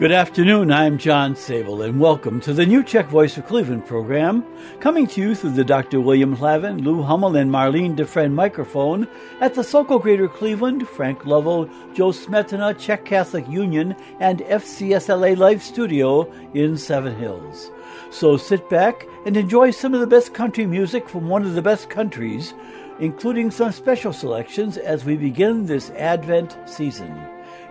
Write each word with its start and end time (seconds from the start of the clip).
Good 0.00 0.12
afternoon, 0.12 0.72
I'm 0.72 0.96
John 0.96 1.34
Sabol, 1.34 1.84
and 1.84 2.00
welcome 2.00 2.40
to 2.40 2.54
the 2.54 2.64
new 2.64 2.82
Czech 2.82 3.10
Voice 3.10 3.36
of 3.36 3.46
Cleveland 3.46 3.84
program, 3.84 4.46
coming 4.80 5.06
to 5.08 5.20
you 5.20 5.34
through 5.34 5.50
the 5.50 5.62
Dr. 5.62 6.00
William 6.00 6.34
Hlavin, 6.34 6.82
Lou 6.82 7.02
Hummel, 7.02 7.36
and 7.36 7.50
Marlene 7.50 7.94
DeFriend 7.94 8.32
microphone 8.32 9.06
at 9.42 9.52
the 9.52 9.62
Sokol 9.62 9.98
Greater 9.98 10.26
Cleveland, 10.26 10.88
Frank 10.88 11.26
Lovell, 11.26 11.68
Joe 11.92 12.12
Smetana, 12.12 12.78
Czech 12.78 13.04
Catholic 13.04 13.46
Union, 13.46 13.94
and 14.20 14.38
FCSLA 14.38 15.36
Live 15.36 15.62
Studio 15.62 16.32
in 16.54 16.78
Seven 16.78 17.14
Hills. 17.14 17.70
So 18.10 18.38
sit 18.38 18.70
back 18.70 19.06
and 19.26 19.36
enjoy 19.36 19.70
some 19.70 19.92
of 19.92 20.00
the 20.00 20.06
best 20.06 20.32
country 20.32 20.64
music 20.64 21.10
from 21.10 21.28
one 21.28 21.42
of 21.42 21.52
the 21.52 21.60
best 21.60 21.90
countries, 21.90 22.54
including 23.00 23.50
some 23.50 23.70
special 23.70 24.14
selections 24.14 24.78
as 24.78 25.04
we 25.04 25.16
begin 25.16 25.66
this 25.66 25.90
Advent 25.90 26.56
season. 26.64 27.14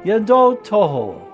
Yendo 0.06 0.64
Toho. 0.64 1.29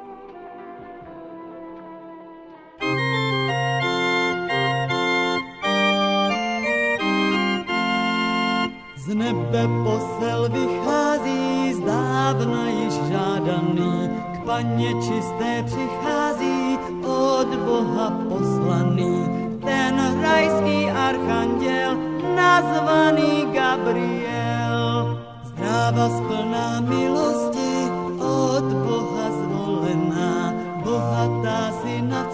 Z 9.45 9.47
nebe 9.47 9.67
posel 9.83 10.49
vychází, 10.49 11.73
zdávna 11.73 12.67
již 12.69 12.93
žádaný, 12.93 14.09
k 14.33 14.45
paně 14.45 14.93
čisté 14.93 15.63
přichází, 15.65 16.79
od 17.05 17.47
Boha 17.55 18.09
poslaný. 18.29 19.25
Ten 19.61 20.21
rajský 20.21 20.89
archanděl, 20.91 21.97
nazvaný 22.35 23.45
Gabriel, 23.53 25.19
zdráva 25.43 26.09
splná 26.09 26.81
milosti, 26.81 27.89
od 28.17 28.66
Boha 28.66 29.25
zvolená, 29.31 30.53
bohatá 30.83 31.71
si 31.83 32.01
nad 32.01 32.27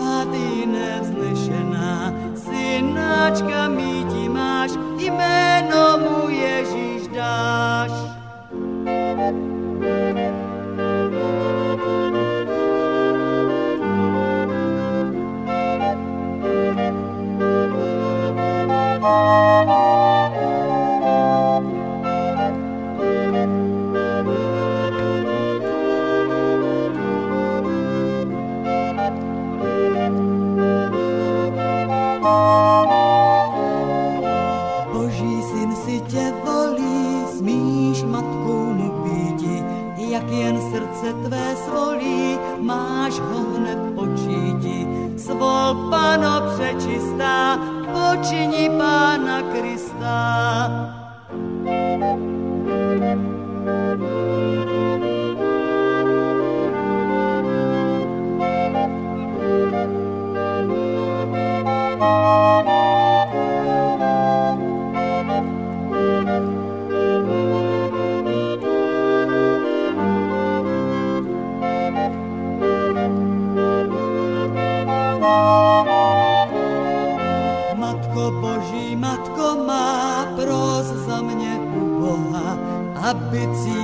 nad 0.00 0.34
jiné 0.34 1.00
vznešená, 1.00 2.12
synáčka 2.34 3.68
míti 3.68 4.05
aby 83.36 83.75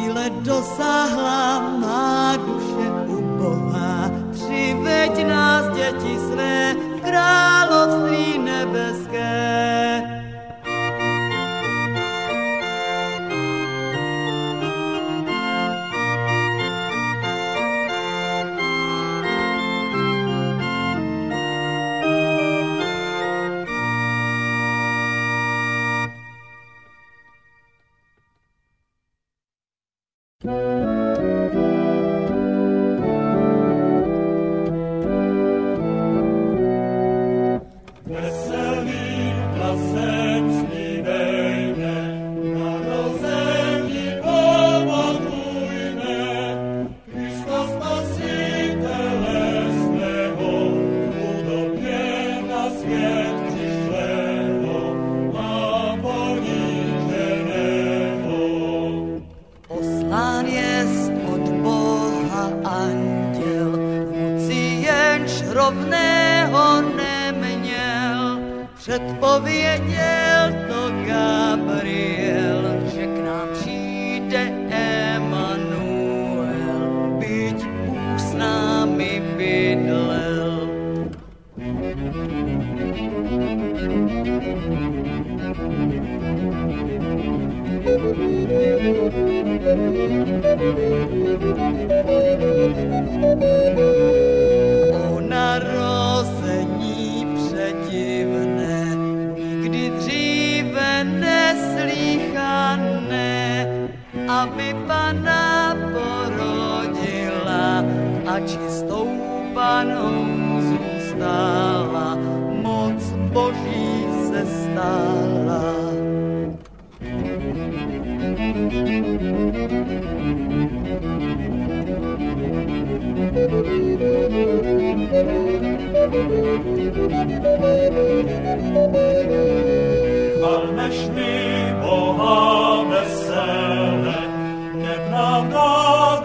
nieprawda 135.13 135.69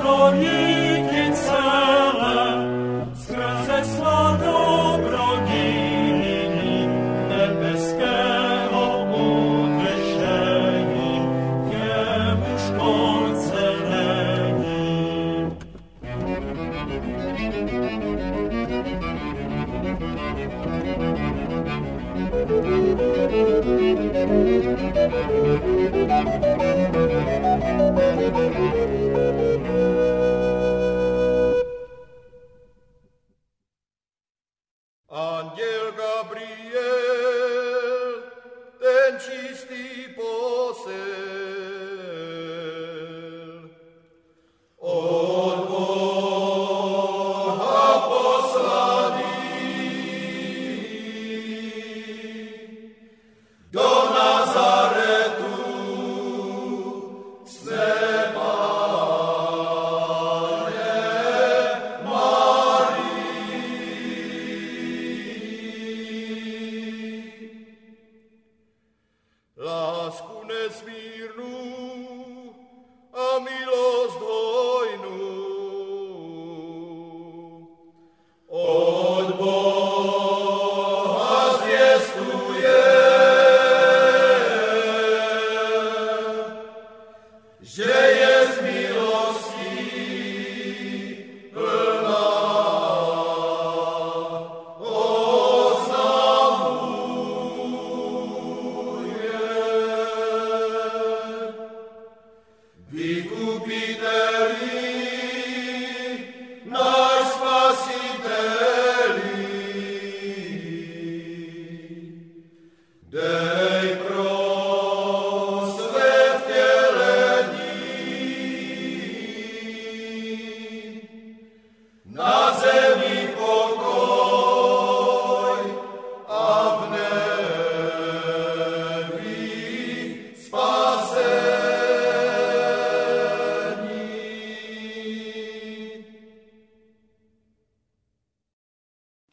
goniki 0.01 0.67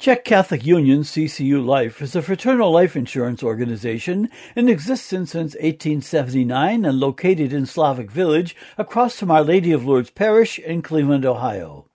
Czech 0.05 0.23
Catholic 0.23 0.67
Union 0.67 1.01
CCU 1.01 1.65
Life 1.65 2.03
is 2.03 2.15
a 2.15 2.21
fraternal 2.21 2.71
life 2.71 2.95
insurance 2.95 3.43
organization 3.43 4.29
in 4.55 4.69
existence 4.69 5.31
since 5.31 5.55
1879 5.55 6.85
and 6.85 7.01
located 7.01 7.55
in 7.55 7.65
Slavic 7.65 8.11
Village 8.11 8.55
across 8.77 9.19
from 9.19 9.31
Our 9.31 9.43
Lady 9.43 9.73
of 9.73 9.87
Lourdes 9.87 10.11
Parish 10.11 10.59
in 10.59 10.83
Cleveland, 10.83 11.25
Ohio. 11.25 11.87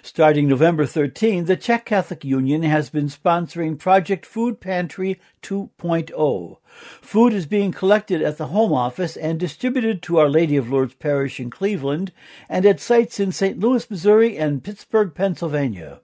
Starting 0.00 0.48
November 0.48 0.86
13, 0.86 1.44
the 1.44 1.54
Czech 1.54 1.84
Catholic 1.84 2.24
Union 2.24 2.62
has 2.62 2.88
been 2.88 3.08
sponsoring 3.08 3.78
Project 3.78 4.24
Food 4.24 4.58
Pantry 4.62 5.20
2.0. 5.42 6.56
Food 7.02 7.32
is 7.34 7.44
being 7.44 7.72
collected 7.72 8.22
at 8.22 8.38
the 8.38 8.46
home 8.46 8.72
office 8.72 9.18
and 9.18 9.38
distributed 9.38 10.00
to 10.00 10.16
Our 10.16 10.30
Lady 10.30 10.56
of 10.56 10.70
Lourdes 10.70 10.94
Parish 10.94 11.38
in 11.38 11.50
Cleveland 11.50 12.10
and 12.48 12.64
at 12.64 12.80
sites 12.80 13.20
in 13.20 13.32
St. 13.32 13.60
Louis, 13.60 13.90
Missouri 13.90 14.38
and 14.38 14.64
Pittsburgh, 14.64 15.14
Pennsylvania. 15.14 16.00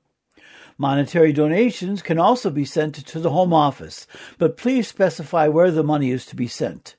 Monetary 0.79 1.33
donations 1.33 2.03
can 2.03 2.19
also 2.19 2.51
be 2.51 2.65
sent 2.65 2.95
to 2.95 3.19
the 3.19 3.31
home 3.31 3.53
office, 3.53 4.07
but 4.37 4.59
please 4.59 4.87
specify 4.87 5.49
where 5.49 5.71
the 5.71 5.83
money 5.83 6.11
is 6.11 6.27
to 6.27 6.37
be 6.37 6.47
sent. 6.47 6.97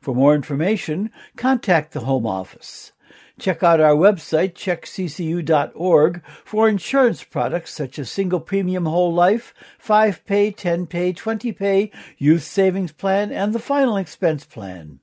For 0.00 0.14
more 0.14 0.34
information, 0.34 1.10
contact 1.36 1.92
the 1.92 2.00
home 2.00 2.26
office. 2.26 2.92
Check 3.38 3.62
out 3.62 3.80
our 3.80 3.94
website, 3.94 4.52
checkccu.org, 4.54 6.22
for 6.44 6.68
insurance 6.68 7.24
products 7.24 7.72
such 7.72 7.98
as 7.98 8.10
single 8.10 8.40
premium 8.40 8.86
whole 8.86 9.12
life, 9.12 9.54
5 9.78 10.24
pay, 10.26 10.50
10 10.50 10.86
pay, 10.86 11.12
20 11.12 11.52
pay, 11.52 11.90
youth 12.18 12.42
savings 12.42 12.92
plan, 12.92 13.32
and 13.32 13.54
the 13.54 13.58
final 13.58 13.96
expense 13.96 14.44
plan. 14.44 15.00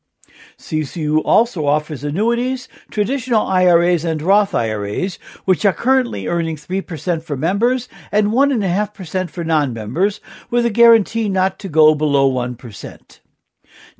CCU 0.57 1.21
also 1.23 1.65
offers 1.65 2.03
annuities, 2.03 2.67
traditional 2.89 3.47
IRAs, 3.47 4.05
and 4.05 4.21
Roth 4.21 4.53
IRAs, 4.53 5.15
which 5.45 5.65
are 5.65 5.73
currently 5.73 6.27
earning 6.27 6.55
3% 6.55 7.23
for 7.23 7.37
members 7.37 7.89
and 8.11 8.27
1.5% 8.27 9.29
for 9.29 9.43
non-members, 9.43 10.21
with 10.49 10.65
a 10.65 10.69
guarantee 10.69 11.29
not 11.29 11.59
to 11.59 11.69
go 11.69 11.95
below 11.95 12.31
1%. 12.31 13.19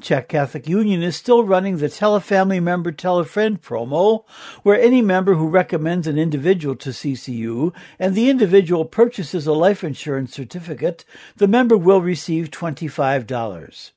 Czech 0.01 0.27
Catholic 0.27 0.67
Union 0.67 1.03
is 1.03 1.15
still 1.15 1.43
running 1.43 1.77
the 1.77 1.89
Tell 1.89 2.15
a 2.15 2.21
Family 2.21 2.59
Member 2.59 2.91
Tell 2.91 3.19
a 3.19 3.25
Friend 3.25 3.61
promo, 3.61 4.23
where 4.63 4.79
any 4.79 5.01
member 5.01 5.35
who 5.35 5.47
recommends 5.47 6.07
an 6.07 6.17
individual 6.17 6.75
to 6.77 6.89
CCU 6.89 7.73
and 7.99 8.15
the 8.15 8.29
individual 8.29 8.85
purchases 8.85 9.45
a 9.45 9.53
life 9.53 9.83
insurance 9.83 10.33
certificate, 10.33 11.05
the 11.37 11.47
member 11.47 11.77
will 11.77 12.01
receive 12.01 12.49
$25. 12.49 13.91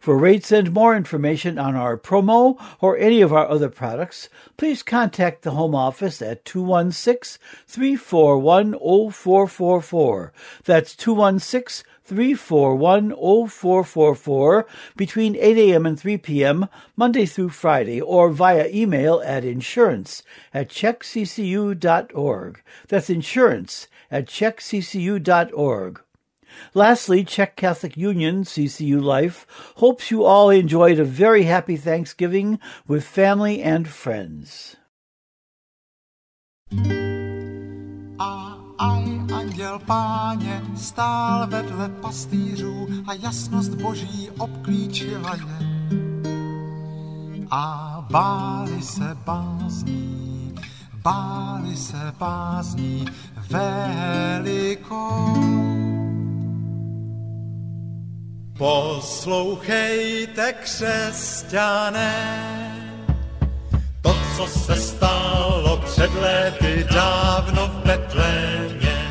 For 0.00 0.16
rates 0.16 0.52
and 0.52 0.72
more 0.72 0.96
information 0.96 1.58
on 1.58 1.74
our 1.74 1.96
promo 1.96 2.60
or 2.80 2.96
any 2.98 3.20
of 3.20 3.32
our 3.32 3.48
other 3.48 3.68
products, 3.68 4.28
please 4.56 4.82
contact 4.82 5.42
the 5.42 5.52
Home 5.52 5.74
Office 5.74 6.20
at 6.22 6.44
216 6.44 7.40
341 7.66 8.72
0444. 9.12 10.32
That's 10.64 10.94
216 10.94 11.84
341 12.04 13.10
0444 13.48 14.66
between 14.96 15.36
8 15.36 15.56
a.m. 15.56 15.86
and 15.86 15.98
3 15.98 16.18
p.m. 16.18 16.68
Monday 16.96 17.24
through 17.24 17.48
Friday 17.48 18.00
or 18.00 18.30
via 18.30 18.68
email 18.68 19.22
at 19.24 19.44
insurance 19.44 20.22
at 20.52 20.68
checkccu.org. 20.68 22.62
That's 22.88 23.10
insurance 23.10 23.88
at 24.10 24.26
checkccu.org. 24.26 26.00
Lastly, 26.74 27.24
Czech 27.24 27.54
Catholic 27.54 27.96
Union, 27.96 28.44
CCU 28.44 29.00
Life, 29.00 29.46
hopes 29.76 30.10
you 30.10 30.24
all 30.24 30.50
enjoyed 30.50 30.98
a 31.00 31.04
very 31.04 31.44
happy 31.44 31.76
Thanksgiving 31.76 32.58
with 32.88 33.04
family 33.04 33.62
and 33.62 33.88
friends. 33.88 34.76
A 38.18 38.58
aj 38.78 39.04
anděl 39.34 39.78
páně 39.86 40.62
stál 40.76 41.46
vedle 41.46 41.88
pastýřů 41.88 42.88
a 43.06 43.12
jasnost 43.14 43.74
boží 43.74 44.30
obklíčila 44.38 45.36
je. 45.36 45.74
A 47.50 48.06
báli 48.10 48.82
se 48.82 49.16
bázní, 49.24 50.54
báli 51.02 51.76
se 51.76 52.12
bázní 52.18 53.04
velikou. 53.50 55.34
Poslouchejte, 58.58 60.52
křesťané, 60.52 62.14
to, 64.00 64.16
co 64.36 64.46
se 64.46 64.76
stalo 64.76 65.76
před 65.76 66.14
lety 66.14 66.86
dávno 66.94 67.66
v 67.68 67.86
Betlémě. 67.86 69.10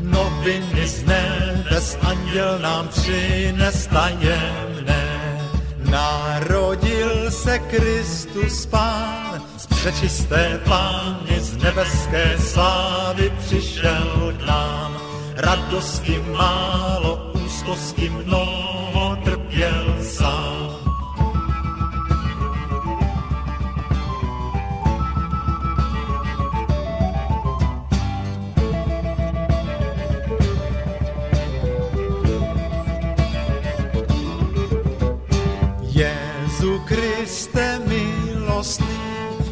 Noviny 0.00 0.88
z 0.88 1.04
nebes 1.04 1.98
anděl 2.00 2.58
nám 2.58 2.88
přines 2.88 3.86
tajemné. 3.86 5.38
Narodil 5.90 7.30
se 7.30 7.58
Kristus 7.58 8.66
Pán, 8.66 9.42
z 9.56 9.66
přečisté 9.66 10.60
pány, 10.64 11.40
z 11.40 11.56
nebeské 11.56 12.38
slávy 12.38 13.32
přišel 13.38 14.34
k 14.38 14.46
nám. 14.46 14.96
Radosti 15.36 16.24
málo, 16.32 17.37
úzkosti 17.68 18.10
mnoho, 18.10 19.16
trpěl 19.24 19.96
sám. 20.02 20.78
Jezu 35.82 36.80
Kriste 36.84 37.80
milostný, 37.86 38.86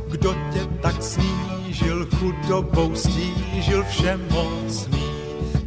kdo 0.09 0.35
tě 0.53 0.67
tak 0.81 1.03
snížil, 1.03 2.07
chudobou 2.17 2.95
stížil 2.95 3.85
všemocný. 3.85 5.06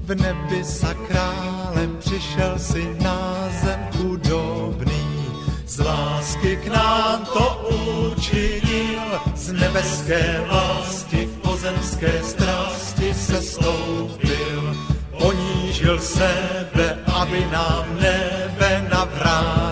V 0.09 0.15
nebi 0.15 0.63
za 0.63 0.93
králem 0.93 1.97
přišel 1.99 2.59
si 2.59 2.97
na 3.01 3.49
zem 3.61 3.79
chudobný. 3.97 5.25
Z 5.65 5.79
lásky 5.79 6.57
k 6.57 6.67
nám 6.67 7.25
to 7.25 7.69
učinil, 7.69 9.21
z 9.35 9.51
nebeské 9.51 10.41
vlasti 10.49 11.25
v 11.25 11.37
pozemské 11.37 12.23
strasti 12.23 13.13
se 13.13 13.41
stoupil. 13.41 14.77
Ponížil 15.19 15.99
sebe, 15.99 16.97
aby 17.13 17.45
nám 17.51 17.85
nebe 18.01 18.89
navrátil. 18.89 19.68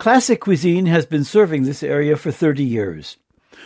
Classic 0.00 0.40
Cuisine 0.40 0.86
has 0.86 1.04
been 1.04 1.24
serving 1.24 1.64
this 1.64 1.82
area 1.82 2.16
for 2.16 2.32
30 2.32 2.64
years. 2.64 3.18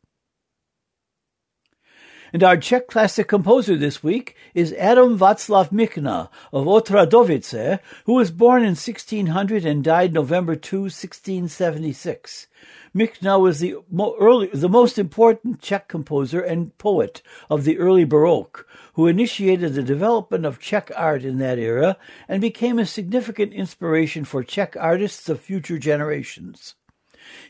And 2.35 2.43
our 2.43 2.57
Czech 2.57 2.87
classic 2.87 3.29
composer 3.29 3.77
this 3.77 4.03
week 4.03 4.35
is 4.55 4.73
Adam 4.79 5.19
Václav 5.19 5.69
Michna 5.71 6.31
of 6.51 6.65
Otradovice, 6.65 7.79
who 8.07 8.15
was 8.15 8.31
born 8.31 8.63
in 8.63 8.71
1600 8.71 9.67
and 9.67 9.85
died 9.85 10.15
November 10.15 10.57
2, 10.57 10.85
1676. 10.85 12.47
Michna 12.95 13.39
was 13.39 13.61
the, 13.61 13.77
mo- 13.91 14.17
early, 14.19 14.47
the 14.47 14.71
most 14.71 14.99
important 14.99 15.61
Czech 15.61 15.89
composer 15.89 16.41
and 16.41 16.77
poet 16.79 17.21
of 17.51 17.65
the 17.65 17.77
early 17.77 18.05
Baroque, 18.05 18.67
who 18.95 19.07
initiated 19.07 19.75
the 19.75 19.83
development 19.83 20.47
of 20.47 20.59
Czech 20.59 20.91
art 20.97 21.25
in 21.25 21.37
that 21.37 21.59
era 21.59 21.99
and 22.29 22.41
became 22.41 22.79
a 22.79 22.87
significant 22.87 23.53
inspiration 23.53 24.25
for 24.25 24.43
Czech 24.43 24.75
artists 24.81 25.29
of 25.29 25.39
future 25.39 25.79
generations. 25.79 26.77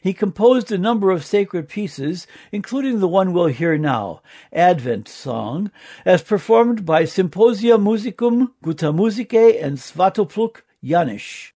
He 0.00 0.12
composed 0.12 0.72
a 0.72 0.78
number 0.78 1.10
of 1.10 1.24
sacred 1.24 1.68
pieces, 1.68 2.26
including 2.50 3.00
the 3.00 3.08
one 3.08 3.32
we'll 3.32 3.46
hear 3.46 3.78
now, 3.78 4.22
Advent 4.52 5.08
Song, 5.08 5.70
as 6.04 6.22
performed 6.22 6.84
by 6.84 7.04
Symposia 7.04 7.78
Musicum 7.78 8.52
Gutta 8.62 8.92
Musicae 8.92 9.62
and 9.62 9.78
Svatopluk 9.78 10.62
Jányš. 10.82 11.52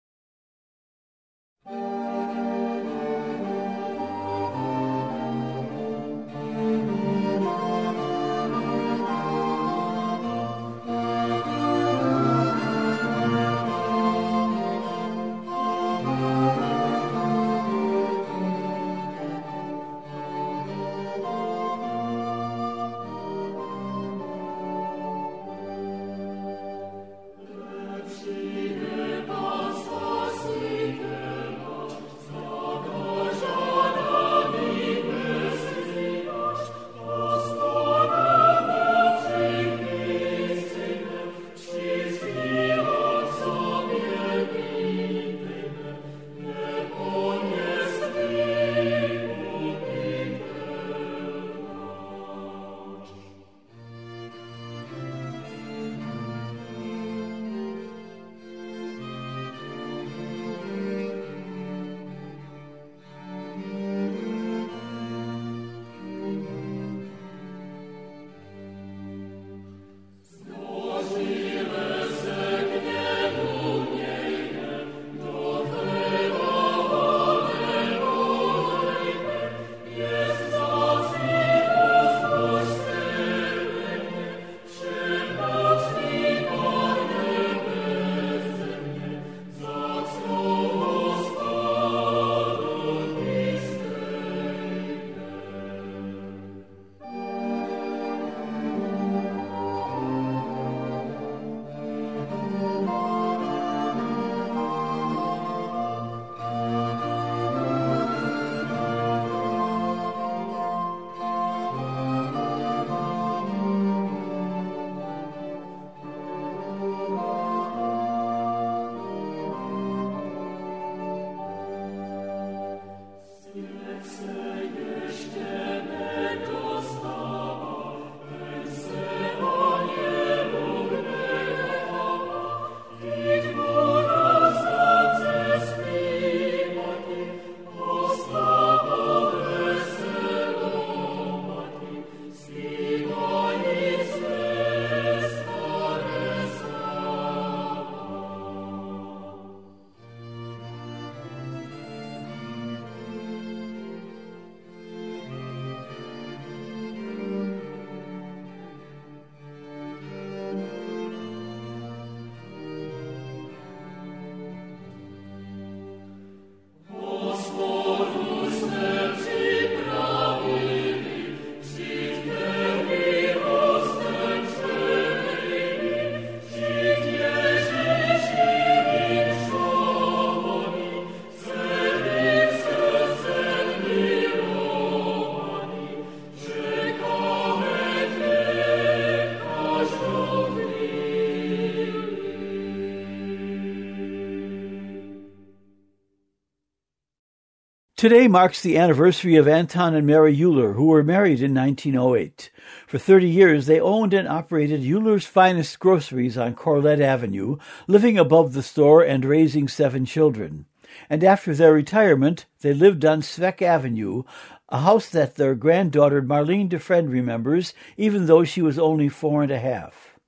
Today 198.02 198.26
marks 198.26 198.60
the 198.60 198.76
anniversary 198.78 199.36
of 199.36 199.46
Anton 199.46 199.94
and 199.94 200.04
Mary 200.04 200.36
Euler, 200.36 200.72
who 200.72 200.86
were 200.86 201.04
married 201.04 201.40
in 201.40 201.54
1908. 201.54 202.50
For 202.88 202.98
30 202.98 203.28
years, 203.28 203.66
they 203.66 203.78
owned 203.78 204.12
and 204.12 204.26
operated 204.26 204.82
Euler's 204.82 205.24
finest 205.24 205.78
groceries 205.78 206.36
on 206.36 206.56
Corlett 206.56 207.00
Avenue, 207.00 207.58
living 207.86 208.18
above 208.18 208.54
the 208.54 208.62
store 208.64 209.04
and 209.04 209.24
raising 209.24 209.68
seven 209.68 210.04
children. 210.04 210.66
And 211.08 211.22
after 211.22 211.54
their 211.54 211.72
retirement, 211.72 212.46
they 212.60 212.74
lived 212.74 213.04
on 213.04 213.22
Sveck 213.22 213.62
Avenue, 213.62 214.24
a 214.68 214.80
house 214.80 215.08
that 215.10 215.36
their 215.36 215.54
granddaughter 215.54 216.20
Marlene 216.20 216.68
Dufresne 216.68 217.08
remembers, 217.08 217.72
even 217.96 218.26
though 218.26 218.42
she 218.42 218.62
was 218.62 218.80
only 218.80 219.08
four 219.08 219.44
and 219.44 219.52
a 219.52 219.60
half. 219.60 220.18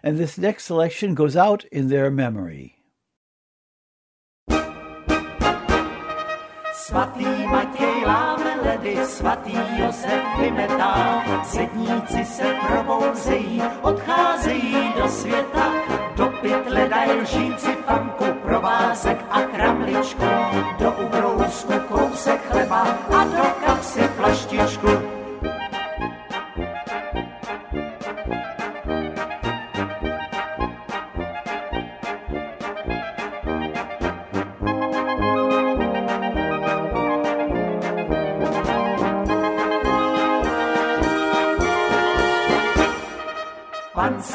And 0.00 0.16
this 0.16 0.38
next 0.38 0.62
selection 0.62 1.16
goes 1.16 1.34
out 1.34 1.64
in 1.72 1.88
their 1.88 2.08
memory. 2.08 2.79
Svatý 6.80 7.46
Matěj 7.46 8.04
láme 8.06 8.56
ledy, 8.62 8.96
svatý 9.06 9.52
Josef 9.76 10.22
vymetá, 10.38 11.22
sedníci 11.44 12.24
se 12.24 12.54
probouzejí, 12.66 13.62
odcházejí 13.82 14.92
do 14.96 15.08
světa, 15.08 15.72
do 16.16 16.26
pytle 16.40 16.88
dají 16.88 17.12
lžíci 17.20 17.76
fanku, 17.86 18.24
provázek 18.42 19.24
a 19.30 19.42
kramličku, 19.42 20.24
do 20.78 20.92
ubrousku 20.92 21.72
kousek 21.88 22.40
chleba 22.50 22.80
a 23.18 23.24
do 23.24 23.66
kapsy 23.66 24.00
plaštičku. 24.16 25.19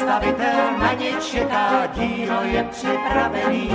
Stavitel 0.06 0.78
na 0.78 0.92
ně 0.92 1.12
čeká, 1.20 1.86
dílo 1.86 2.42
je 2.42 2.64
připravený. 2.64 3.70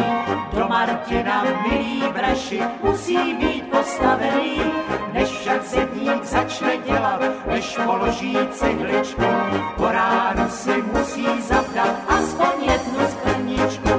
Do 0.53 0.67
Martina, 0.67 1.43
milí 1.43 2.03
braši, 2.13 2.61
musí 2.83 3.33
být 3.33 3.71
postavený, 3.71 4.61
než 5.13 5.29
však 5.29 5.63
zedník 5.63 6.23
začne 6.23 6.77
dělat, 6.77 7.21
než 7.47 7.77
položí 7.85 8.37
cihličku. 8.51 9.23
Po 9.77 9.91
ránu 9.91 10.49
si 10.49 10.83
musí 10.93 11.41
zavdat 11.41 11.95
aspoň 12.09 12.63
jednu 12.63 13.07
skleničku. 13.07 13.89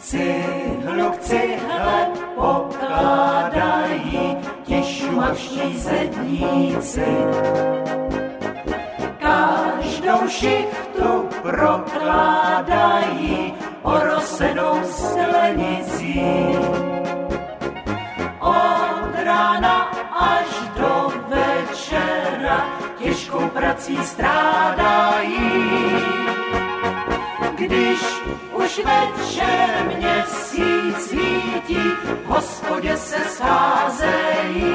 Cihlu 0.00 1.10
k 1.10 1.18
cihle 1.18 2.08
pokládají 2.34 3.27
šumavští 5.18 5.78
zedníci. 5.78 7.06
Každou 9.18 10.28
šichtu 10.28 11.28
prokládají 11.42 13.04
orosenou 13.82 14.80
stelenicí. 14.84 16.22
Od 18.40 19.14
rána 19.24 19.90
až 20.14 20.46
do 20.78 21.12
večera 21.28 22.66
těžkou 22.98 23.48
prací 23.48 23.98
strádají. 24.04 25.38
Když 27.54 28.22
už 28.68 28.84
večer 28.84 29.96
měsíc 29.96 31.08
svítí, 31.08 31.80
hospodě 32.24 32.96
se 32.96 33.16
scházejí. 33.28 34.74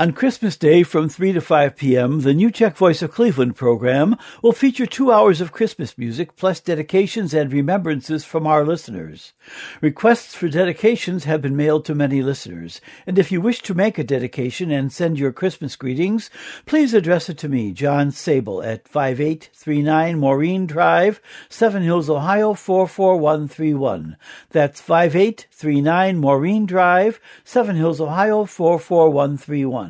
On 0.00 0.12
Christmas 0.12 0.56
Day 0.56 0.82
from 0.82 1.10
3 1.10 1.34
to 1.34 1.42
5 1.42 1.76
p.m., 1.76 2.20
the 2.22 2.32
New 2.32 2.50
Czech 2.50 2.74
Voice 2.74 3.02
of 3.02 3.12
Cleveland 3.12 3.54
program 3.54 4.16
will 4.42 4.52
feature 4.52 4.86
two 4.86 5.12
hours 5.12 5.42
of 5.42 5.52
Christmas 5.52 5.98
music 5.98 6.36
plus 6.36 6.58
dedications 6.58 7.34
and 7.34 7.52
remembrances 7.52 8.24
from 8.24 8.46
our 8.46 8.64
listeners. 8.64 9.34
Requests 9.82 10.34
for 10.34 10.48
dedications 10.48 11.24
have 11.24 11.42
been 11.42 11.54
mailed 11.54 11.84
to 11.84 11.94
many 11.94 12.22
listeners, 12.22 12.80
and 13.06 13.18
if 13.18 13.30
you 13.30 13.42
wish 13.42 13.60
to 13.60 13.74
make 13.74 13.98
a 13.98 14.02
dedication 14.02 14.70
and 14.70 14.90
send 14.90 15.18
your 15.18 15.32
Christmas 15.32 15.76
greetings, 15.76 16.30
please 16.64 16.94
address 16.94 17.28
it 17.28 17.36
to 17.36 17.50
me, 17.50 17.70
John 17.70 18.10
Sabol, 18.10 18.64
at 18.64 18.88
5839 18.88 20.18
Maureen 20.18 20.64
Drive, 20.64 21.20
Seven 21.50 21.82
Hills, 21.82 22.08
Ohio 22.08 22.54
44131. 22.54 24.16
That's 24.48 24.80
5839 24.80 26.16
Maureen 26.16 26.64
Drive, 26.64 27.20
Seven 27.44 27.76
Hills, 27.76 28.00
Ohio 28.00 28.46
44131. 28.46 29.89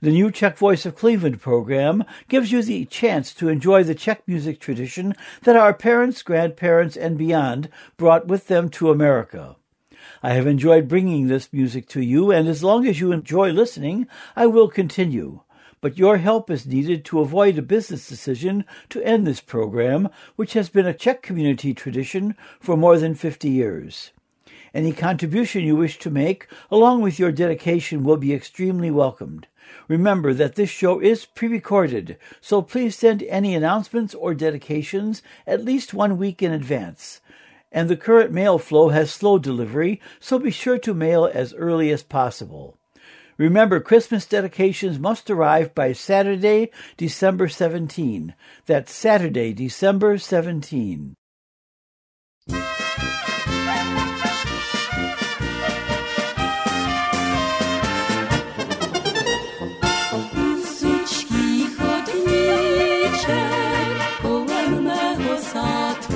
The 0.00 0.10
new 0.10 0.30
Czech 0.30 0.58
Voice 0.58 0.84
of 0.84 0.94
Cleveland 0.94 1.40
program 1.40 2.04
gives 2.28 2.52
you 2.52 2.62
the 2.62 2.84
chance 2.86 3.32
to 3.34 3.48
enjoy 3.48 3.82
the 3.82 3.94
Czech 3.94 4.26
music 4.26 4.58
tradition 4.60 5.14
that 5.42 5.56
our 5.56 5.72
parents, 5.72 6.22
grandparents, 6.22 6.96
and 6.96 7.16
beyond 7.16 7.68
brought 7.96 8.26
with 8.26 8.48
them 8.48 8.68
to 8.70 8.90
America. 8.90 9.56
I 10.22 10.34
have 10.34 10.46
enjoyed 10.46 10.88
bringing 10.88 11.28
this 11.28 11.52
music 11.52 11.88
to 11.90 12.00
you, 12.00 12.30
and 12.30 12.48
as 12.48 12.64
long 12.64 12.86
as 12.86 13.00
you 13.00 13.12
enjoy 13.12 13.52
listening, 13.52 14.06
I 14.36 14.46
will 14.46 14.68
continue. 14.68 15.42
But 15.80 15.98
your 15.98 16.18
help 16.18 16.50
is 16.50 16.66
needed 16.66 17.04
to 17.06 17.20
avoid 17.20 17.56
a 17.56 17.62
business 17.62 18.06
decision 18.08 18.66
to 18.90 19.02
end 19.02 19.26
this 19.26 19.40
program, 19.40 20.10
which 20.36 20.52
has 20.52 20.68
been 20.68 20.86
a 20.86 20.92
Czech 20.92 21.22
community 21.22 21.72
tradition 21.72 22.36
for 22.60 22.76
more 22.76 22.98
than 22.98 23.14
50 23.14 23.48
years. 23.48 24.12
Any 24.72 24.92
contribution 24.92 25.62
you 25.62 25.76
wish 25.76 25.98
to 25.98 26.10
make, 26.10 26.46
along 26.70 27.02
with 27.02 27.18
your 27.18 27.32
dedication, 27.32 28.04
will 28.04 28.16
be 28.16 28.32
extremely 28.32 28.90
welcomed. 28.90 29.48
Remember 29.88 30.32
that 30.34 30.54
this 30.54 30.70
show 30.70 31.00
is 31.00 31.26
pre-recorded, 31.26 32.16
so 32.40 32.62
please 32.62 32.96
send 32.96 33.22
any 33.24 33.54
announcements 33.54 34.14
or 34.14 34.34
dedications 34.34 35.22
at 35.46 35.64
least 35.64 35.94
one 35.94 36.18
week 36.18 36.42
in 36.42 36.52
advance. 36.52 37.20
And 37.72 37.88
the 37.88 37.96
current 37.96 38.32
mail 38.32 38.58
flow 38.58 38.88
has 38.88 39.12
slow 39.12 39.38
delivery, 39.38 40.00
so 40.18 40.38
be 40.38 40.50
sure 40.50 40.78
to 40.78 40.94
mail 40.94 41.30
as 41.32 41.54
early 41.54 41.90
as 41.90 42.02
possible. 42.02 42.76
Remember, 43.38 43.80
Christmas 43.80 44.26
dedications 44.26 44.98
must 44.98 45.30
arrive 45.30 45.74
by 45.74 45.92
Saturday, 45.92 46.70
December 46.96 47.48
17. 47.48 48.34
That's 48.66 48.92
Saturday, 48.92 49.52
December 49.54 50.18
17. 50.18 51.14
večer 63.30 63.96
kolem 64.22 64.84
mého 64.84 65.36
sádku. 65.38 66.14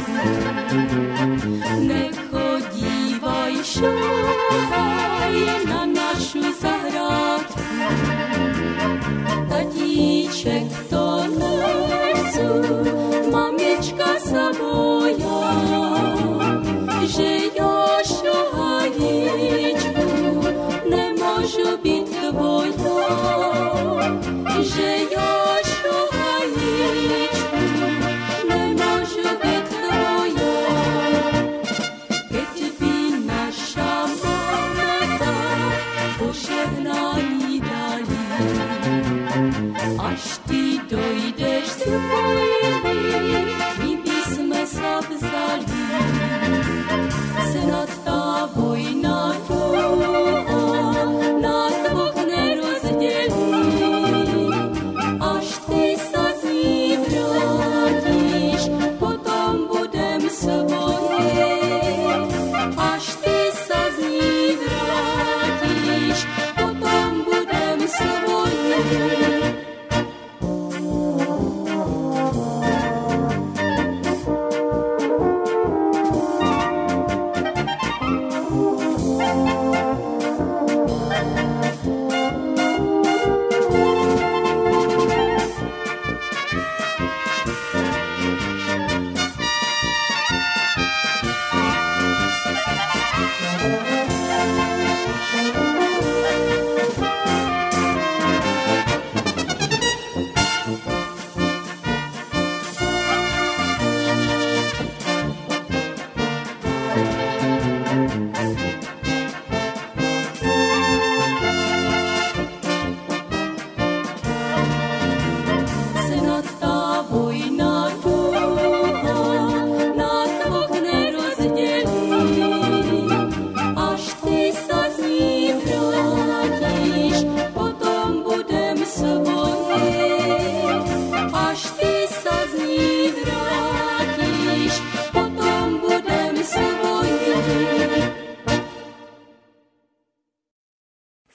Nechodívaj, 1.81 3.55
šouchaj 3.65 5.37
na 5.67 5.87
nás. 5.87 6.04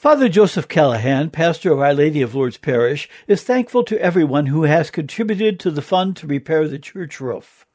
Father 0.09 0.27
Joseph 0.27 0.67
Callahan, 0.67 1.29
pastor 1.29 1.71
of 1.71 1.77
Our 1.77 1.93
Lady 1.93 2.23
of 2.23 2.33
Lourdes 2.33 2.57
Parish, 2.57 3.07
is 3.27 3.43
thankful 3.43 3.83
to 3.83 4.01
everyone 4.01 4.47
who 4.47 4.63
has 4.63 4.89
contributed 4.89 5.59
to 5.59 5.69
the 5.69 5.83
fund 5.83 6.15
to 6.15 6.25
repair 6.25 6.67
the 6.67 6.79
church 6.79 7.21
roof. 7.21 7.67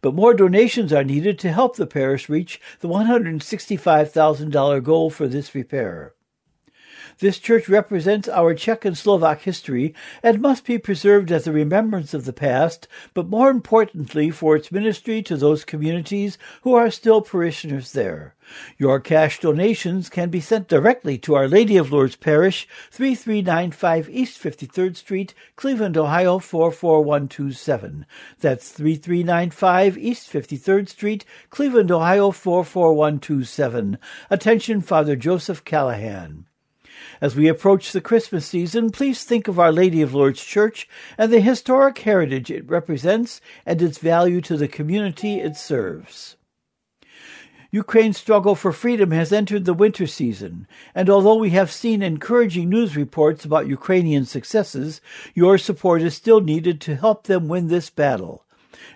But 0.00 0.14
more 0.14 0.32
donations 0.32 0.90
are 0.94 1.04
needed 1.04 1.38
to 1.40 1.52
help 1.52 1.76
the 1.76 1.86
parish 1.86 2.30
reach 2.30 2.58
the 2.80 2.88
$165,000 2.88 4.82
goal 4.82 5.10
for 5.10 5.28
this 5.28 5.54
repair. 5.54 6.14
This 7.22 7.38
church 7.38 7.68
represents 7.68 8.28
our 8.28 8.52
Czech 8.52 8.84
and 8.84 8.98
Slovak 8.98 9.42
history 9.42 9.94
and 10.24 10.40
must 10.40 10.64
be 10.64 10.76
preserved 10.76 11.30
as 11.30 11.46
a 11.46 11.52
remembrance 11.52 12.14
of 12.14 12.24
the 12.24 12.32
past, 12.32 12.88
but 13.14 13.28
more 13.28 13.48
importantly 13.48 14.32
for 14.32 14.56
its 14.56 14.72
ministry 14.72 15.22
to 15.22 15.36
those 15.36 15.64
communities 15.64 16.36
who 16.62 16.74
are 16.74 16.90
still 16.90 17.22
parishioners 17.22 17.92
there. 17.92 18.34
Your 18.76 18.98
cash 18.98 19.38
donations 19.38 20.08
can 20.08 20.30
be 20.30 20.40
sent 20.40 20.66
directly 20.66 21.16
to 21.18 21.36
Our 21.36 21.46
Lady 21.46 21.76
of 21.76 21.92
Lourdes 21.92 22.16
Parish, 22.16 22.66
3395 22.90 24.10
East 24.10 24.42
53rd 24.42 24.96
Street, 24.96 25.32
Cleveland, 25.54 25.96
Ohio 25.96 26.40
44127. 26.40 28.04
That's 28.40 28.72
3395 28.72 29.96
East 29.96 30.28
53rd 30.28 30.88
Street, 30.88 31.24
Cleveland, 31.50 31.92
Ohio 31.92 32.32
44127. 32.32 33.98
Attention, 34.28 34.80
Father 34.80 35.14
Joseph 35.14 35.64
Callahan. 35.64 36.46
As 37.20 37.36
we 37.36 37.48
approach 37.48 37.92
the 37.92 38.00
Christmas 38.00 38.46
season, 38.46 38.90
please 38.90 39.24
think 39.24 39.48
of 39.48 39.58
Our 39.58 39.72
Lady 39.72 40.02
of 40.02 40.14
Lourdes 40.14 40.44
Church 40.44 40.88
and 41.16 41.32
the 41.32 41.40
historic 41.40 41.98
heritage 41.98 42.50
it 42.50 42.68
represents 42.68 43.40
and 43.64 43.80
its 43.80 43.98
value 43.98 44.40
to 44.42 44.56
the 44.56 44.68
community 44.68 45.40
it 45.40 45.56
serves. 45.56 46.36
Ukraine's 47.74 48.18
struggle 48.18 48.54
for 48.54 48.70
freedom 48.70 49.12
has 49.12 49.32
entered 49.32 49.64
the 49.64 49.72
winter 49.72 50.06
season, 50.06 50.66
and 50.94 51.08
although 51.08 51.36
we 51.36 51.50
have 51.50 51.72
seen 51.72 52.02
encouraging 52.02 52.68
news 52.68 52.96
reports 52.96 53.46
about 53.46 53.66
Ukrainian 53.66 54.26
successes, 54.26 55.00
your 55.32 55.56
support 55.56 56.02
is 56.02 56.14
still 56.14 56.42
needed 56.42 56.82
to 56.82 56.96
help 56.96 57.24
them 57.24 57.48
win 57.48 57.68
this 57.68 57.88
battle. 57.88 58.44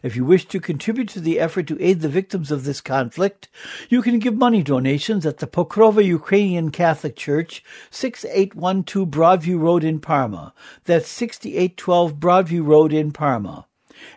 If 0.02 0.16
you 0.16 0.24
wish 0.24 0.46
to 0.46 0.60
contribute 0.60 1.08
to 1.10 1.20
the 1.20 1.38
effort 1.38 1.66
to 1.68 1.82
aid 1.82 2.00
the 2.00 2.08
victims 2.08 2.50
of 2.50 2.64
this 2.64 2.80
conflict, 2.80 3.48
you 3.88 4.02
can 4.02 4.18
give 4.18 4.36
money 4.36 4.62
donations 4.62 5.26
at 5.26 5.38
the 5.38 5.46
Pokrova 5.46 6.04
Ukrainian 6.04 6.70
Catholic 6.70 7.16
Church, 7.16 7.62
6812 7.90 9.08
Broadview 9.08 9.60
Road 9.60 9.84
in 9.84 10.00
Parma. 10.00 10.52
That's 10.84 11.08
6812 11.08 12.14
Broadview 12.14 12.66
Road 12.66 12.92
in 12.92 13.12
Parma. 13.12 13.66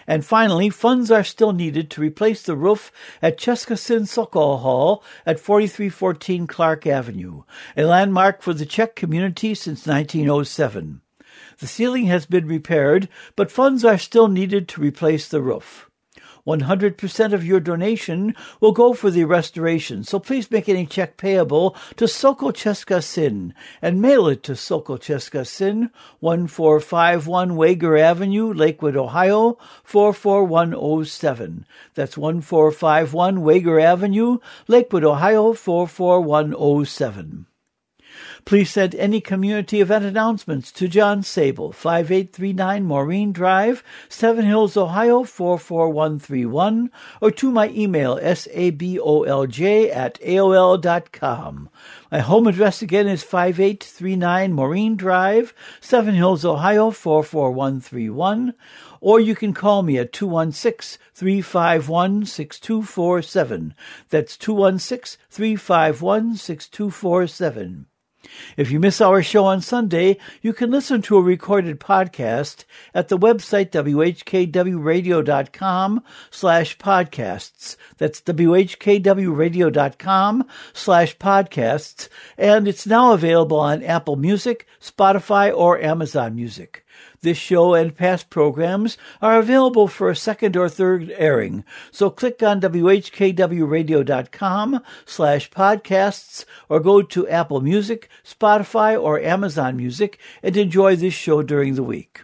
And 0.09 0.25
finally, 0.25 0.71
funds 0.71 1.11
are 1.11 1.23
still 1.23 1.53
needed 1.53 1.90
to 1.90 2.01
replace 2.01 2.42
the 2.42 2.57
roof 2.57 2.90
at 3.21 3.37
Cheska 3.37 3.79
Sin 3.79 4.07
Sokol 4.07 4.57
Hall 4.57 5.05
at 5.27 5.38
4314 5.38 6.47
Clark 6.47 6.87
Avenue, 6.87 7.42
a 7.77 7.85
landmark 7.85 8.40
for 8.40 8.55
the 8.55 8.64
Czech 8.64 8.97
community 8.97 9.55
since 9.55 9.87
1907. 9.87 11.03
The 11.59 11.66
ceiling 11.66 12.07
has 12.07 12.25
been 12.25 12.47
repaired, 12.47 13.11
but 13.37 13.53
funds 13.53 13.85
are 13.85 13.99
still 13.99 14.29
needed 14.29 14.66
to 14.68 14.81
replace 14.81 15.29
the 15.29 15.42
roof. 15.42 15.88
100% 16.49 17.33
of 17.35 17.45
your 17.45 17.61
donation 17.61 18.35
will 18.59 18.73
go 18.73 18.95
for 18.95 19.11
the 19.11 19.25
restoration, 19.25 20.03
so 20.03 20.19
please 20.19 20.51
make 20.51 20.67
any 20.67 20.87
check 20.87 21.19
payable 21.19 21.77
to 21.97 22.09
Sokol 22.09 22.53
Cheska 22.53 23.05
Sin 23.05 23.53
and 23.83 24.01
mail 24.01 24.27
it 24.29 24.43
to 24.45 24.57
Sokol 24.57 24.97
Cheska 24.97 25.47
Sin, 25.47 25.91
1451 26.21 27.55
Wager 27.55 27.99
Avenue, 27.99 28.51
Lakewood, 28.55 28.97
Ohio, 28.97 29.59
44107. 29.85 31.67
That's 31.95 32.17
1451 32.17 33.43
Wager 33.43 33.79
Avenue, 33.79 34.39
Lakewood, 34.69 35.05
Ohio, 35.05 35.53
44107. 35.53 37.45
Please 38.49 38.71
send 38.71 38.95
any 38.95 39.21
community 39.21 39.83
event 39.83 40.07
announcements 40.07 40.73
to 40.73 40.89
John 40.89 41.21
Sabol, 41.21 41.75
5839 41.75 42.83
Maureen 42.83 43.31
Drive, 43.31 43.85
Seven 44.09 44.47
Hills, 44.47 44.75
Ohio 44.75 45.25
44131, 45.25 46.91
or 47.21 47.31
to 47.31 47.51
my 47.51 47.69
email 47.69 48.17
sabolj 48.17 49.95
at 49.95 50.19
aol.com. 50.23 51.69
My 52.11 52.21
home 52.21 52.47
address 52.47 52.81
again 52.81 53.07
is 53.07 53.23
5839 53.23 54.55
Maureen 54.55 54.97
Drive, 54.97 55.53
Seven 55.83 56.15
Hills, 56.15 56.43
Ohio 56.43 56.91
44131, 56.91 58.55
or 59.03 59.21
you 59.21 59.35
can 59.35 59.53
call 59.53 59.83
me 59.83 59.99
at 59.99 60.15
216 60.15 60.99
351 61.13 62.25
6247. 62.25 63.75
That's 64.09 64.39
216 64.39 65.21
351 65.29 66.37
6247. 66.37 67.85
If 68.57 68.70
you 68.70 68.81
miss 68.81 69.00
our 69.00 69.22
show 69.22 69.44
on 69.44 69.61
Sunday, 69.61 70.18
you 70.42 70.52
can 70.52 70.70
listen 70.70 71.02
to 71.02 71.16
a 71.16 71.22
recorded 71.22 71.78
podcast 71.78 72.64
at 72.92 73.07
the 73.09 73.18
website 73.18 73.70
whkwradio.com 73.70 76.02
slash 76.31 76.78
podcasts. 76.78 77.76
That's 77.96 78.20
whkwradio.com 78.20 80.44
slash 80.72 81.16
podcasts, 81.18 82.09
and 82.37 82.66
it's 82.66 82.87
now 82.87 83.12
available 83.12 83.61
on 83.61 83.85
Apple 83.85 84.16
Music, 84.16 84.66
Spotify, 84.81 85.57
or 85.57 85.81
Amazon 85.81 86.35
Music. 86.35 86.85
This 87.20 87.37
show 87.37 87.74
and 87.74 87.96
past 87.96 88.31
programs 88.31 88.96
are 89.20 89.40
available 89.40 89.88
for 89.88 90.09
a 90.09 90.16
second 90.16 90.57
or 90.57 90.68
third 90.68 91.12
airing, 91.16 91.64
so 91.90 92.11
click 92.11 92.44
on 92.44 92.61
whkwradio.com 92.61 94.81
slash 95.04 95.50
podcasts 95.50 96.44
or 96.68 96.78
go 96.78 97.02
to 97.02 97.28
Apple 97.28 97.61
Music, 97.61 98.09
Spotify, 98.24 98.96
or 99.00 99.20
Amazon 99.20 99.76
Music 99.76 100.20
and 100.44 100.57
enjoy 100.57 100.94
this 100.94 101.14
show 101.14 101.42
during 101.42 101.74
the 101.74 101.83
week. 101.83 102.20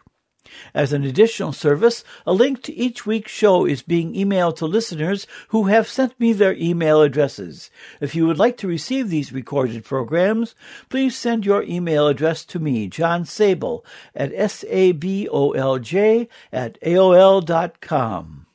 As 0.74 0.92
an 0.92 1.04
additional 1.04 1.52
service, 1.52 2.04
a 2.26 2.32
link 2.32 2.62
to 2.62 2.74
each 2.74 3.06
week's 3.06 3.32
show 3.32 3.64
is 3.64 3.82
being 3.82 4.14
emailed 4.14 4.56
to 4.56 4.66
listeners 4.66 5.26
who 5.48 5.64
have 5.64 5.88
sent 5.88 6.18
me 6.18 6.32
their 6.32 6.54
email 6.54 7.02
addresses. 7.02 7.70
If 8.00 8.14
you 8.14 8.26
would 8.26 8.38
like 8.38 8.56
to 8.58 8.68
receive 8.68 9.08
these 9.08 9.32
recorded 9.32 9.84
programs, 9.84 10.54
please 10.88 11.16
send 11.16 11.46
your 11.46 11.62
email 11.62 12.08
address 12.08 12.44
to 12.46 12.58
me, 12.58 12.88
John 12.88 13.24
Sabol, 13.24 13.84
at 14.14 14.32
S-A-B-O-L-J 14.34 16.28
at 16.52 16.80
AOL.com. 16.80 18.46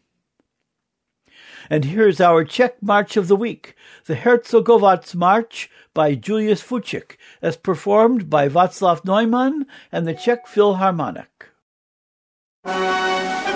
And 1.71 1.85
here's 1.85 2.19
our 2.19 2.43
Czech 2.43 2.81
March 2.81 3.15
of 3.15 3.27
the 3.27 3.35
Week, 3.35 3.75
the 4.05 4.15
Hercegovac 4.15 5.13
March 5.13 5.69
by 5.93 6.15
Julius 6.15 6.63
Fučík, 6.63 7.17
as 7.43 7.57
performed 7.57 8.27
by 8.27 8.49
Václav 8.49 9.05
Neumann 9.05 9.67
and 9.91 10.07
the 10.07 10.15
Czech 10.15 10.47
Philharmonic. 10.47 11.28
Música 12.65 13.48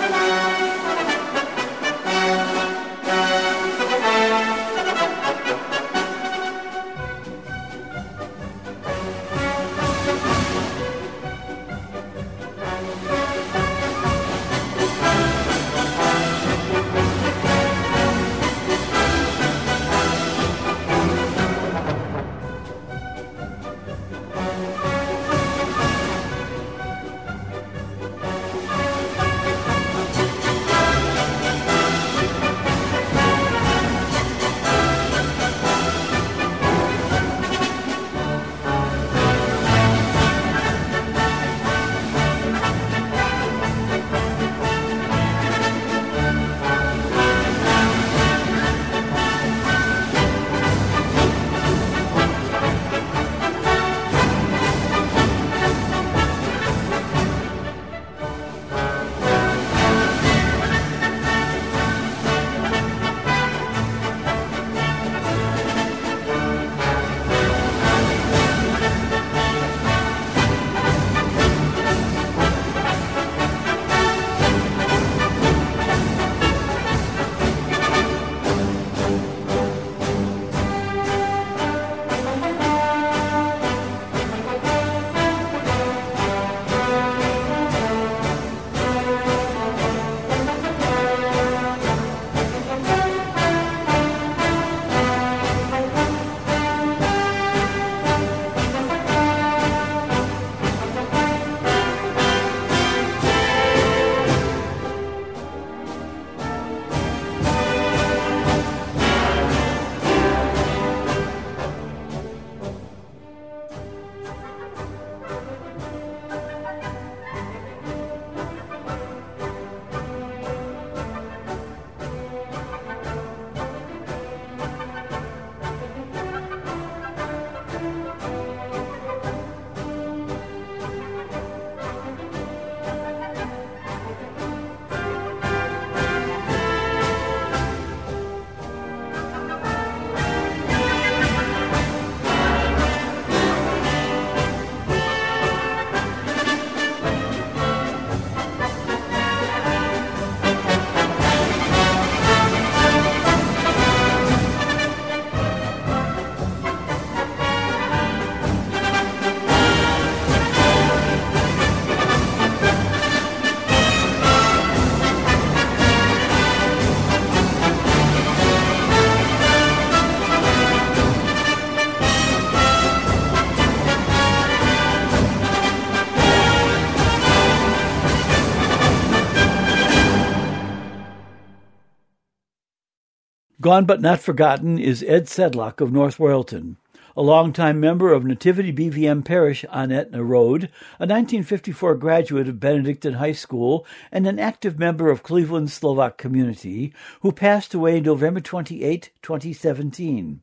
Gone 183.64 183.86
but 183.86 184.02
not 184.02 184.20
forgotten 184.20 184.78
is 184.78 185.02
Ed 185.02 185.26
Sedlock 185.26 185.80
of 185.80 185.90
North 185.90 186.18
Royalton, 186.18 186.76
a 187.16 187.22
longtime 187.22 187.80
member 187.80 188.12
of 188.12 188.22
Nativity 188.22 188.70
BVM 188.70 189.24
Parish 189.24 189.64
on 189.70 189.90
Aetna 189.90 190.22
Road, 190.22 190.64
a 191.00 191.08
1954 191.08 191.94
graduate 191.94 192.46
of 192.46 192.60
Benedictine 192.60 193.14
High 193.14 193.32
School, 193.32 193.86
and 194.12 194.26
an 194.26 194.38
active 194.38 194.78
member 194.78 195.08
of 195.08 195.22
Cleveland's 195.22 195.72
Slovak 195.72 196.18
community, 196.18 196.92
who 197.22 197.32
passed 197.32 197.72
away 197.72 198.00
November 198.00 198.40
28, 198.40 199.08
2017. 199.22 200.42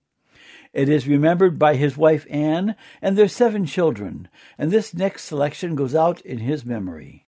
It 0.73 0.89
is 0.89 1.07
remembered 1.07 1.59
by 1.59 1.75
his 1.75 1.95
wife 1.95 2.25
Anne 2.27 2.75
and 3.03 3.15
their 3.15 3.27
seven 3.27 3.67
children, 3.67 4.29
and 4.57 4.71
this 4.71 4.95
next 4.95 5.25
selection 5.25 5.75
goes 5.75 5.93
out 5.93 6.21
in 6.21 6.39
his 6.39 6.65
memory. 6.65 7.27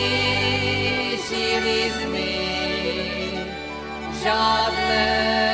Jamais, 0.00 1.18
chérie, 1.28 1.90
jamais, 2.00 3.44
jamais. 4.22 5.49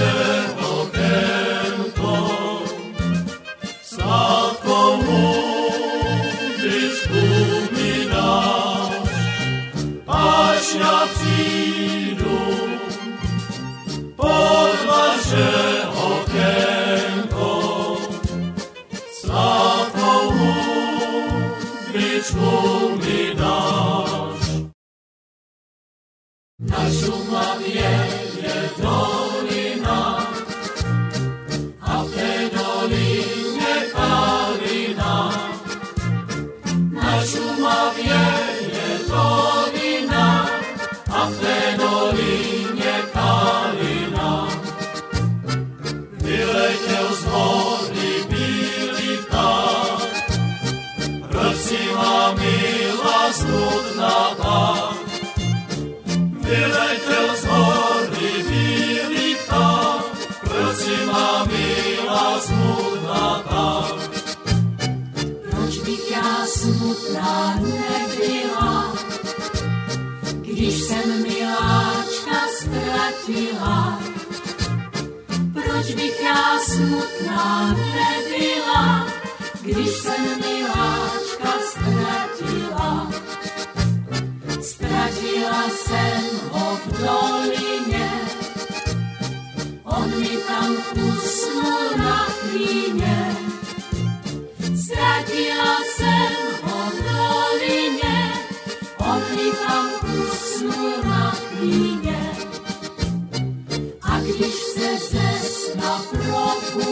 Vaše 0.00 0.57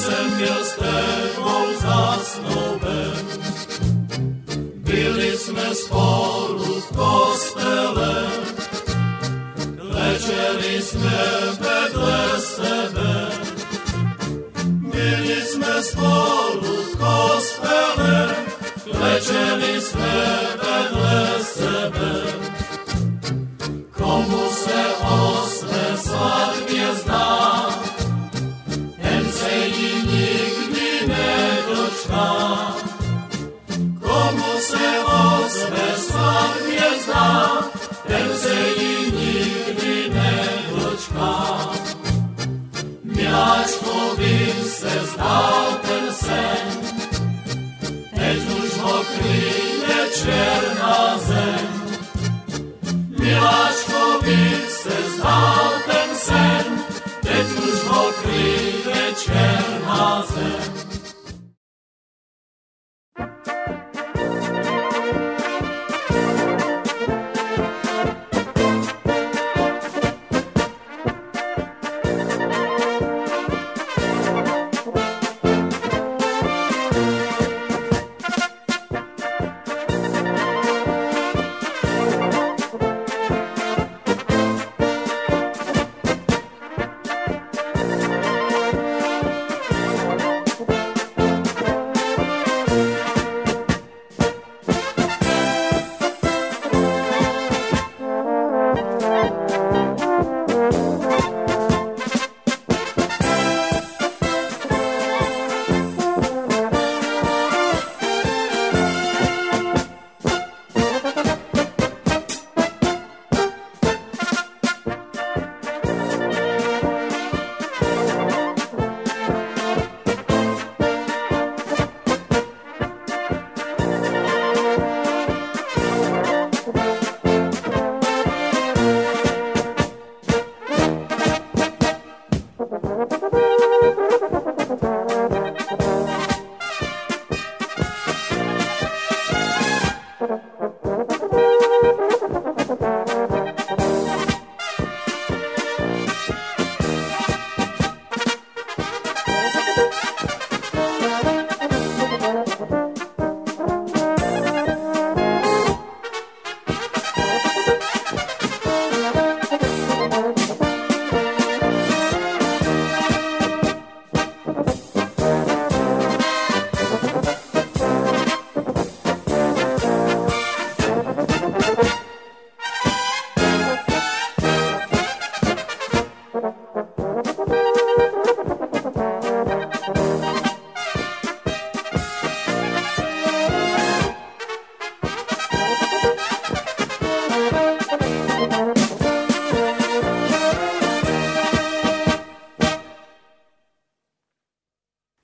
jsem 0.00 0.38
byl 0.38 0.64
s 0.64 0.72
tebou 0.74 1.64
zasnouben. 1.80 3.12
Byli 4.76 5.38
jsme 5.38 5.74
spolu 5.74 6.80
v 6.80 6.96
kostele, 6.96 8.26
klečeli 9.80 10.82
jsme 10.82 11.20
vedle 11.60 12.40
sebe. 12.40 13.28
Byli 14.92 15.42
jsme 15.42 15.82
spolu 15.82 16.76
v 16.92 16.96
kostele, 16.96 18.36
klečeli 18.90 19.80
jsme 19.80 20.38
vedle 20.62 21.44
sebe. 21.44 22.12
Komu 23.90 24.50
se 24.52 24.84
o 25.10 25.46
své 25.46 25.96
svatbě 25.96 26.94
zdá, 26.94 27.59
nedočká. 32.10 32.76
Komu 34.00 34.60
se 34.60 35.00
o 35.04 35.48
své 35.48 35.96
svatbě 35.96 36.82
zdá, 37.04 37.50
ten 38.06 38.38
se 38.38 38.54
jí 38.54 39.12
nikdy 39.12 40.10
nedočká. 40.14 41.70
Miláčkovi 43.04 44.54
se 44.64 44.90
zdál 45.12 45.78
ten 45.82 46.14
sen, 46.14 46.80
teď 48.14 48.38
už 48.64 48.78
ho 48.78 49.04
kryje 49.04 50.08
černá 50.14 51.18
zem. 51.18 51.68
Miláčkovi 53.18 54.60
se 54.68 55.10
zdál 55.16 55.72
ten 55.86 56.16
sen, 56.16 56.64
teď 57.22 57.46
už 57.46 57.88
ho 57.88 58.12
kryje 58.22 59.14
černá 59.24 60.24
zem. 60.34 60.69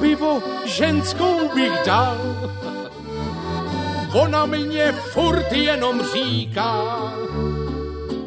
pivo 0.00 0.42
ženskou 0.64 1.48
bych 1.54 1.72
dal. 1.86 2.18
Ona 4.12 4.46
mě 4.46 4.92
furt 4.92 5.52
jenom 5.52 6.02
říká, 6.14 6.82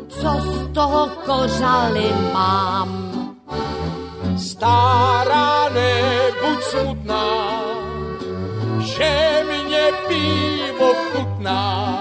Co 0.09 0.29
z 0.41 0.73
toho 0.73 1.07
kořaly 1.25 2.13
mám? 2.33 3.07
stará 4.37 5.69
nebuď 5.69 6.63
smutná, 6.63 7.25
že 8.79 9.43
mě 9.45 9.83
pivo 10.07 10.93
chutná. 10.93 11.99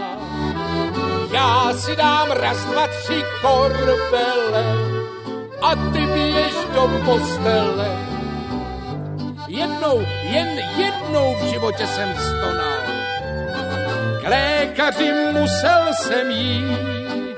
Já 1.33 1.73
si 1.73 1.97
dám 1.97 2.31
raz, 2.31 2.65
dva, 2.65 2.87
tři 2.87 3.25
korbele 3.43 4.65
a 5.63 5.75
ty 5.93 6.07
běž 6.07 6.55
do 6.75 6.91
postele. 7.05 8.06
Jednou, 9.87 10.07
jen 10.23 10.59
jednou 10.77 11.35
v 11.35 11.45
životě 11.45 11.87
jsem 11.87 12.15
stonal. 12.19 12.83
K 14.23 14.29
lékaři 14.29 15.13
musel 15.33 15.95
jsem 15.95 16.31
jít 16.31 17.37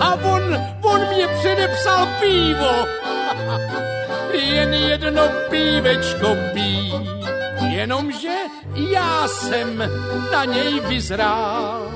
a 0.00 0.14
on, 0.14 0.66
on 0.82 1.00
mě 1.08 1.28
předepsal 1.28 2.08
pivo. 2.20 2.86
Jen 4.32 4.74
jedno 4.74 5.22
pívečko 5.50 6.36
pí, 6.54 6.92
jenomže 7.70 8.36
já 8.74 9.28
jsem 9.28 9.90
na 10.32 10.44
něj 10.44 10.80
vyzrál. 10.80 11.92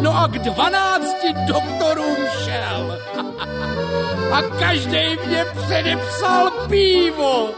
No 0.00 0.18
a 0.18 0.28
k 0.28 0.38
dvanácti 0.38 1.32
doktorům 1.46 2.16
šel 2.44 2.98
a 4.32 4.42
každý 4.42 5.16
mě 5.26 5.44
předepsal 5.44 6.50
pivo 6.68 7.48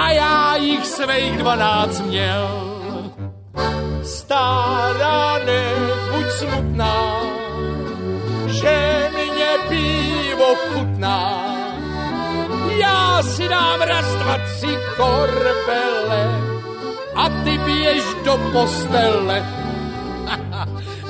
a 0.00 0.10
já 0.10 0.56
jich 0.56 0.86
svých 0.86 1.38
dvanáct 1.38 2.00
měl. 2.00 2.48
Stará 4.02 5.38
nebuď 5.38 6.26
smutná, 6.30 7.20
že 8.46 9.08
mě 9.12 9.50
pivo 9.68 10.54
chutná. 10.54 11.46
Já 12.78 13.22
si 13.22 13.48
dám 13.48 13.80
raz, 13.80 14.06
dva, 14.14 14.38
tři 14.38 14.78
korbele 14.96 16.24
a 17.14 17.28
ty 17.44 17.58
běž 17.58 18.04
do 18.24 18.38
postele. 18.52 19.59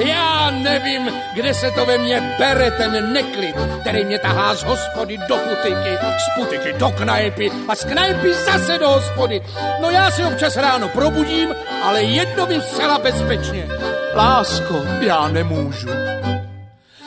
Já 0.04 0.50
nevím, 0.50 1.10
kde 1.34 1.54
se 1.54 1.70
to 1.70 1.86
ve 1.86 1.98
mně 1.98 2.36
bere 2.38 2.70
ten 2.70 3.12
neklid, 3.12 3.56
který 3.80 4.04
mě 4.04 4.18
tahá 4.18 4.54
z 4.54 4.62
hospody 4.62 5.18
do 5.28 5.36
putiky, 5.36 5.98
z 6.18 6.34
putiky 6.34 6.72
do 6.72 6.90
knajpy 6.90 7.50
a 7.68 7.74
z 7.74 7.84
knajpy 7.84 8.34
zase 8.34 8.78
do 8.78 8.88
hospody. 8.88 9.42
No 9.82 9.90
já 9.90 10.10
si 10.10 10.24
občas 10.24 10.56
ráno 10.56 10.88
probudím, 10.88 11.54
ale 11.82 12.02
jedno 12.02 12.46
vím 12.46 12.60
zcela 12.60 12.98
bezpečně. 12.98 13.68
Lásko, 14.14 14.74
já 15.00 15.28
nemůžu. 15.28 15.88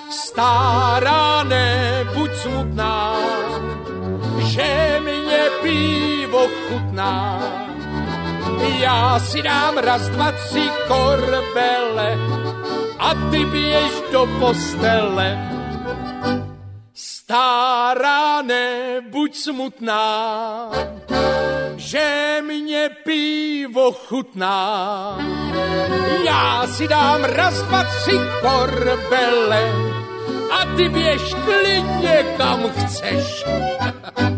Stará, 0.09 1.43
nebuď 1.43 2.31
smutná, 2.35 3.15
že 4.37 4.99
mě 5.03 5.39
pivo 5.61 6.47
chutná. 6.47 7.39
Já 8.79 9.19
si 9.19 9.41
dám 9.41 9.77
raz, 9.77 10.01
dva, 10.01 10.31
tři 10.31 10.69
korbele 10.87 12.17
a 13.03 13.13
ty 13.31 13.45
běž 13.45 13.91
do 14.11 14.27
postele. 14.39 15.49
Stará, 16.93 18.41
nebuď 18.41 19.35
smutná, 19.35 20.69
že 21.75 22.37
mě 22.45 22.89
pivo 23.03 23.91
chutná. 23.91 25.17
Já 26.25 26.67
si 26.67 26.87
dám 26.87 27.23
raz, 27.23 27.61
dva, 27.61 27.83
tři 27.83 28.19
korbele 28.41 29.71
a 30.51 30.75
ty 30.77 30.89
běž 30.89 31.35
klidně 31.45 32.25
kam 32.37 32.69
chceš. 32.69 33.45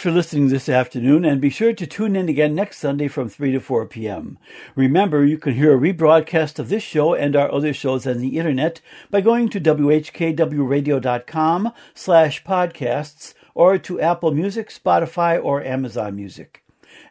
for 0.00 0.10
listening 0.10 0.48
this 0.48 0.68
afternoon, 0.68 1.24
and 1.26 1.40
be 1.40 1.50
sure 1.50 1.72
to 1.74 1.86
tune 1.86 2.16
in 2.16 2.28
again 2.28 2.52
next 2.54 2.78
Sunday 2.78 3.06
from 3.06 3.28
3 3.28 3.52
to 3.52 3.60
4 3.60 3.86
p.m. 3.86 4.38
Remember, 4.74 5.24
you 5.24 5.36
can 5.36 5.54
hear 5.54 5.76
a 5.76 5.78
rebroadcast 5.78 6.58
of 6.58 6.70
this 6.70 6.82
show 6.82 7.14
and 7.14 7.36
our 7.36 7.52
other 7.52 7.74
shows 7.74 8.06
on 8.06 8.18
the 8.18 8.38
internet 8.38 8.80
by 9.10 9.20
going 9.20 9.50
to 9.50 9.60
whkwradio.com 9.60 11.72
slash 11.94 12.44
podcasts 12.44 13.34
or 13.54 13.76
to 13.76 14.00
Apple 14.00 14.32
Music, 14.32 14.70
Spotify, 14.70 15.38
or 15.42 15.62
Amazon 15.62 16.16
Music. 16.16 16.59